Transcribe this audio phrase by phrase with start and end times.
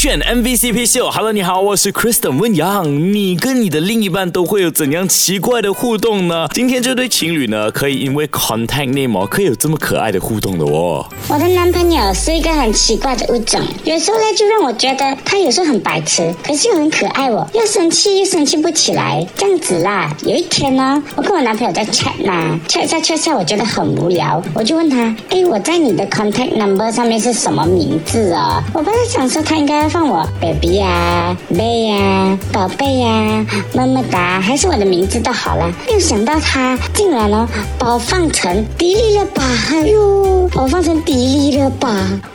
[0.00, 1.10] 选 MVCp 秀。
[1.10, 3.12] Hello，你好，我是 Kristen 温阳。
[3.12, 6.48] 你跟你的另一半都会有怎样奇怪的互动呢？
[6.54, 11.04] 今天这对情侣呢，可以因为 contact name 可以有这么可爱的互动的哦。
[11.28, 17.46] 我的男朋友是一个很奇怪的物种，有时候呢就让我觉得他有时候很白痴，可是又很可爱哦。
[17.52, 20.10] 又生气又生气不起来，这样子啦。
[20.24, 28.62] 有一天呢，我跟我男朋友在 chat 嘛，chat 下 chat 下，我觉得很无聊，我就问他，哎，我在你的 contact number 上面是什么名字哦？
[28.72, 33.44] 我本来想说他应该放我 baby 呀、妹呀、宝贝呀、
[33.74, 35.66] 么么哒，还是我的名字都好了。
[35.88, 41.88] 没有想到他竟然呢把我放成迪丽热巴，哎呦，把我放成迪丽热巴，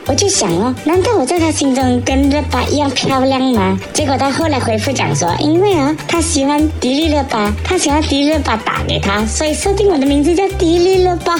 [0.06, 3.80] 我就想哦，难道我在他心中跟热巴一样漂亮吗？
[3.94, 11.36] 结果他后来回复讲说，因为啊，他喜欢迪丽热巴，他想要迪丽热巴打给他，所以设定我的名字叫迪丽热巴。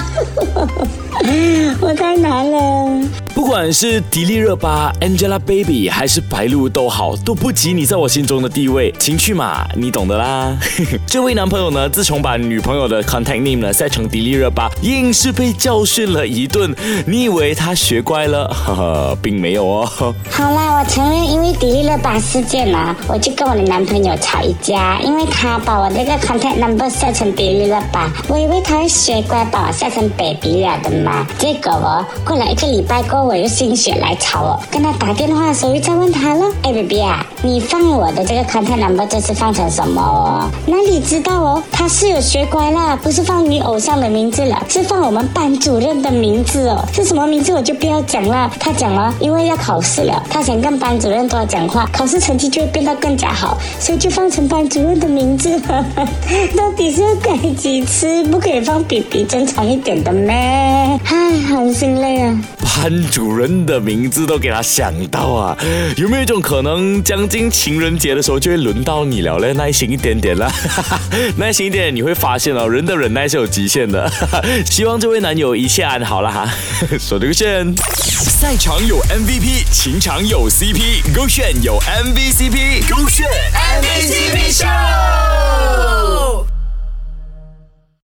[1.82, 3.25] 我太难了。
[3.36, 8.90] 不管是迪丽热巴、Angelababy 还是白鹿都好，都不及你在我心中的地位。
[8.98, 10.56] 情趣嘛，你懂的啦。
[11.06, 16.74] 这位男朋友呢，自从把女朋友的 contact name 呢晒成迪丽热巴，硬是被教训了一顿。
[17.06, 18.48] 你以为他学乖了？
[18.48, 19.86] 呵呵，并没有哦。
[20.30, 31.26] 好啦，我承认，因为迪丽热巴事件呢，我就跟我的男朋友吵一架，因为他把我这个 contact number 晒成迪丽热巴，我以为他会学乖，把我晒成 baby 了的嘛。
[31.38, 40.48] 结果哦，过了一个礼拜过后，我又心血来潮哦，跟他打电话的时候又再问他了，哎，baby 啊，你放我的这个 contact number 这是放成什么哦？
[40.66, 46.84] 哪里知道哦，他是有学乖了，不是放你偶像的名字了，是放我们班主任的名字哦。
[46.92, 48.48] 是什么名字我就不要讲了。
[48.60, 55.60] 他讲了，因为要考试了，他想跟班主任多讲话，考试成绩就会变得更加好，所以就放成班主任的名字。
[56.56, 58.22] 到底是要改几次？
[58.24, 60.32] 不可以放比比正常一点的咩？
[61.04, 62.38] 唉，很心累啊。
[62.76, 65.56] 班主人的名字都给他想到啊，
[65.96, 69.54] 有没有一种可能，将近情人节的时候就会轮到你了嘞？
[69.54, 70.52] 耐心一点点啦，
[71.38, 74.06] 耐心一点，你会发现哦，人的忍耐是有极限的。
[74.70, 76.46] 希望这位男友一切安好了哈。
[77.00, 77.74] 说这个线，
[78.04, 83.26] 赛场有 MVP，情场有 CP，勾选有 MVCp，勾选
[83.80, 84.05] MVP。